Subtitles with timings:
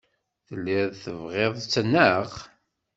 [0.47, 2.27] Telliḍ tebɣiḍ-tt, naɣ?